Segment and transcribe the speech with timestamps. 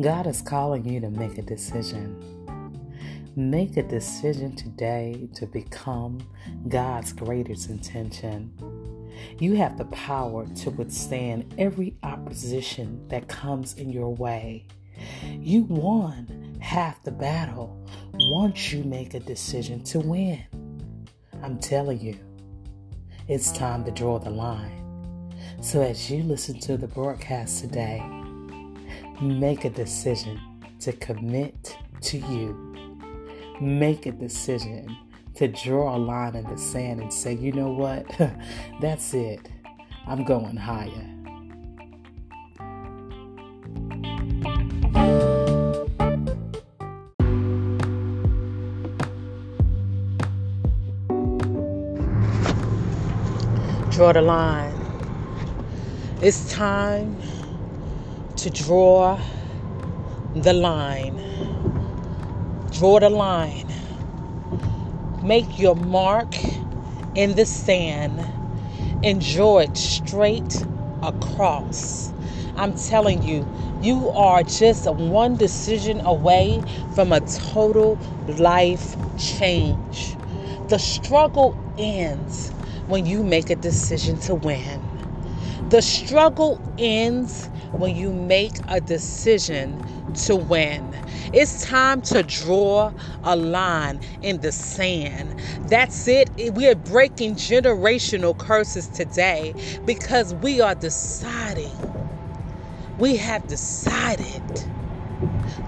[0.00, 2.20] God is calling you to make a decision.
[3.36, 6.18] Make a decision today to become
[6.66, 8.52] God's greatest intention.
[9.38, 14.66] You have the power to withstand every opposition that comes in your way.
[15.30, 20.44] You won half the battle once you make a decision to win.
[21.40, 22.18] I'm telling you,
[23.28, 25.32] it's time to draw the line.
[25.60, 28.02] So as you listen to the broadcast today,
[29.20, 30.40] make a decision
[30.80, 32.98] to commit to you.
[33.60, 34.96] Make a decision
[35.34, 38.06] to draw a line in the sand and say, you know what?
[38.80, 39.40] That's it.
[40.06, 41.10] I'm going higher.
[53.90, 54.74] Draw the line.
[56.20, 57.16] It's time
[58.44, 59.18] to draw
[60.34, 61.16] the line.
[62.72, 63.66] Draw the line.
[65.22, 66.34] Make your mark
[67.14, 68.20] in the sand
[69.02, 70.66] and draw it straight
[71.02, 72.12] across.
[72.54, 73.48] I'm telling you,
[73.80, 76.62] you are just one decision away
[76.94, 80.18] from a total life change.
[80.68, 82.50] The struggle ends
[82.88, 84.82] when you make a decision to win.
[85.70, 87.48] The struggle ends
[87.78, 90.94] when you make a decision to win.
[91.32, 92.92] It's time to draw
[93.24, 95.40] a line in the sand.
[95.68, 96.30] That's it.
[96.54, 99.54] We are breaking generational curses today
[99.84, 101.72] because we are deciding.
[102.98, 104.42] We have decided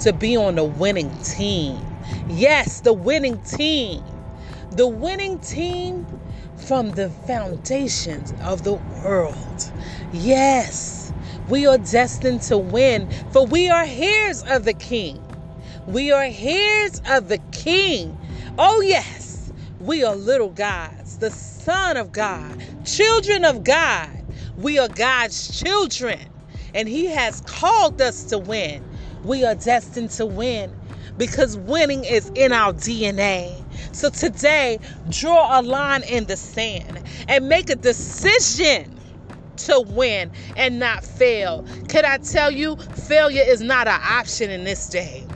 [0.00, 1.84] to be on the winning team.
[2.28, 4.04] Yes, the winning team.
[4.72, 6.06] The winning team
[6.56, 9.72] from the foundations of the world.
[10.12, 11.03] Yes,
[11.48, 15.22] we are destined to win, for we are heirs of the King.
[15.86, 18.16] We are heirs of the King.
[18.58, 24.10] Oh, yes, we are little gods, the Son of God, children of God.
[24.56, 26.20] We are God's children,
[26.74, 28.84] and He has called us to win.
[29.24, 30.74] We are destined to win
[31.18, 33.62] because winning is in our DNA.
[33.94, 34.80] So today,
[35.10, 38.93] draw a line in the sand and make a decision
[39.58, 41.66] to win and not fail.
[41.88, 45.26] Could I tell you, failure is not an option in this day.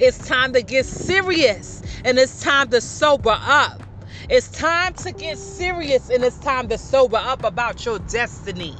[0.00, 3.82] It's time to get serious and it's time to sober up.
[4.28, 8.76] It's time to get serious and it's time to sober up about your destiny.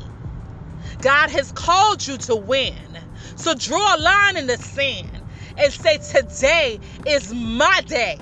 [1.01, 2.99] God has called you to win.
[3.37, 5.23] So draw a line in the sand
[5.59, 8.21] and say, Today is my day.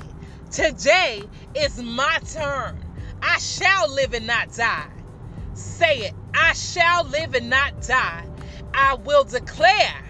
[0.50, 2.84] Today is my turn.
[3.22, 5.01] I shall live and not die.
[5.54, 6.14] Say it.
[6.34, 8.24] I shall live and not die.
[8.74, 10.02] I will declare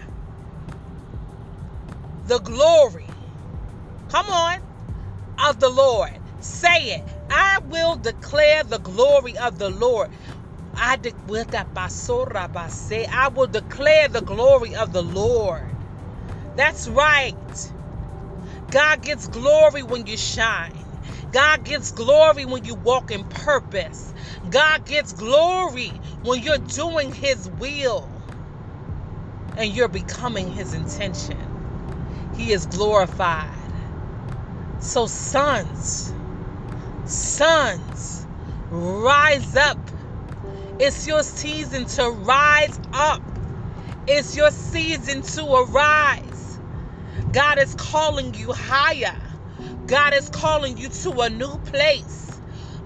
[2.27, 3.09] the glory.
[4.09, 4.59] Come on.
[5.49, 6.11] Of the Lord.
[6.39, 7.03] Say it.
[7.31, 10.09] I will declare the glory of the Lord.
[10.75, 11.13] I, de-
[13.11, 15.75] I will declare the glory of the Lord.
[16.55, 17.73] That's right.
[18.71, 20.73] God gets glory when you shine.
[21.31, 24.13] God gets glory when you walk in purpose.
[24.49, 25.89] God gets glory
[26.23, 28.09] when you're doing His will
[29.57, 31.37] and you're becoming His intention.
[32.35, 33.49] He is glorified.
[34.79, 36.13] So, sons,
[37.05, 38.27] sons,
[38.69, 39.79] rise up.
[40.79, 43.21] It's your season to rise up.
[44.07, 46.59] It's your season to arise.
[47.31, 49.17] God is calling you higher.
[49.87, 52.22] God is calling you to a new place.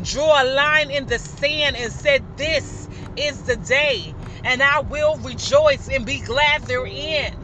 [0.07, 5.17] Draw a line in the sand and said, This is the day, and I will
[5.19, 7.35] rejoice and be glad therein.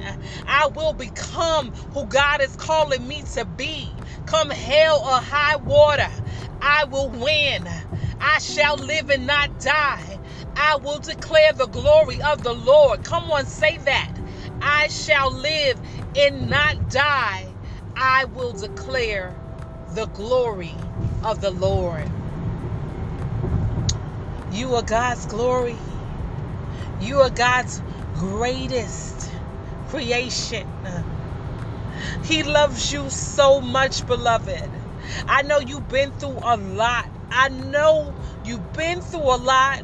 [0.48, 4.04] I will become who God is calling me to be.
[4.28, 6.10] Come hell or high water,
[6.62, 7.70] I will win.
[8.22, 10.20] I shall live and not die.
[10.58, 13.04] I will declare the glory of the Lord.
[13.04, 14.14] Come on, say that.
[14.62, 15.82] I shall live
[16.18, 17.56] and not die,
[17.98, 19.42] I will declare
[19.96, 20.78] the glory
[21.24, 22.12] of the Lord.
[24.54, 25.80] You are God's glory.
[27.00, 27.84] You are God's
[28.14, 29.32] greatest
[29.86, 30.68] creation.
[32.24, 34.72] He loves you so much, beloved.
[35.28, 37.06] I know you've been through a lot.
[37.32, 39.84] I know you've been through a lot.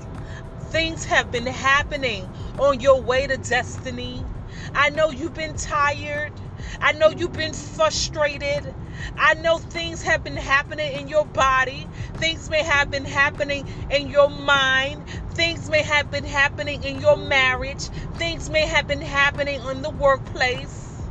[0.62, 4.28] Things have been happening on your way to destiny.
[4.74, 6.34] I know you've been tired.
[6.82, 8.74] I know you've been frustrated.
[9.18, 11.88] I know things have been happening in your body.
[12.18, 15.04] Things may have been happening in your mind.
[15.32, 19.90] Things may have been happening in your marriage, things may have been happening in the
[19.90, 21.04] workplace,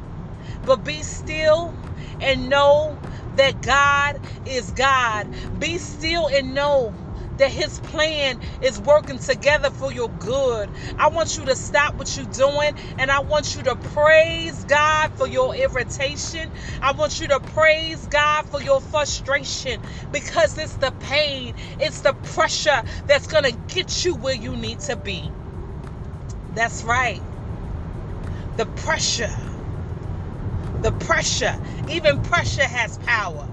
[0.65, 1.75] but be still
[2.21, 2.99] and know
[3.37, 5.29] that God is God.
[5.61, 6.95] Be still and know
[7.39, 10.71] that his plan is working together for your good.
[10.99, 15.13] I want you to stop what you're doing and I want you to praise God
[15.13, 16.51] for your irritation.
[16.83, 19.81] I want you to praise God for your frustration
[20.13, 24.81] because it's the pain, it's the pressure that's going to get you where you need
[24.81, 25.31] to be.
[26.55, 27.23] That's right.
[28.57, 29.33] The pressure.
[30.83, 31.59] The pressure.
[31.89, 33.49] Even pressure has power.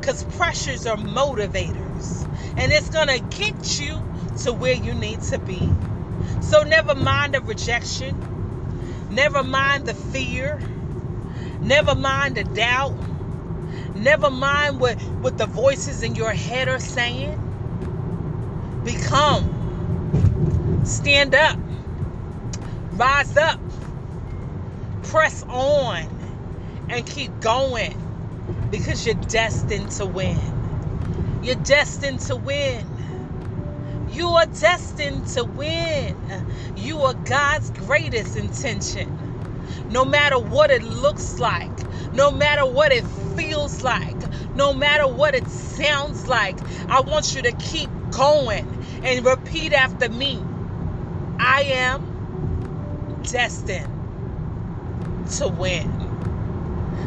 [0.00, 2.26] Because pressures are motivators
[2.56, 4.02] and it's going to get you
[4.44, 5.70] to where you need to be.
[6.40, 8.16] So never mind the rejection,
[9.10, 10.60] never mind the fear,
[11.60, 12.94] never mind the doubt,
[13.94, 17.40] never mind what, what the voices in your head are saying.
[18.84, 19.68] Become,
[20.84, 21.58] stand up,
[22.92, 23.60] rise up,
[25.02, 26.08] press on,
[26.88, 28.05] and keep going
[28.70, 30.74] because you're destined to win.
[31.42, 32.86] You're destined to win.
[34.08, 36.16] You are destined to win.
[36.76, 39.18] You are God's greatest intention.
[39.90, 41.84] No matter what it looks like,
[42.14, 43.04] no matter what it
[43.36, 44.16] feels like,
[44.56, 46.58] no matter what it sounds like,
[46.88, 48.66] I want you to keep going
[49.04, 50.44] and repeat after me.
[51.38, 52.26] I am
[53.22, 54.14] destined
[55.38, 55.95] to win.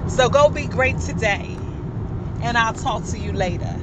[0.09, 1.57] So go be great today,
[2.41, 3.78] and I'll talk to you later.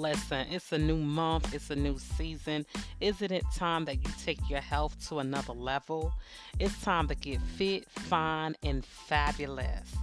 [0.00, 2.64] Listen, it's a new month, it's a new season.
[3.02, 6.14] Isn't it time that you take your health to another level?
[6.58, 9.94] It's time to get fit, fine, and fabulous.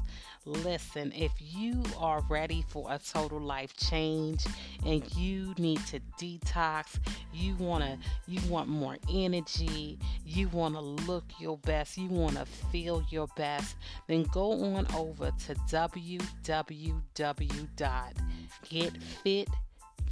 [0.46, 4.46] Listen, if you are ready for a total life change
[4.86, 7.00] and you need to detox,
[7.34, 7.98] you want to
[8.28, 13.26] you want more energy, you want to look your best, you want to feel your
[13.36, 16.18] best, then go on over to www.getfit.com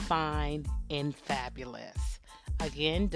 [0.06, 2.20] fine, and fabulous.
[2.60, 3.08] Again,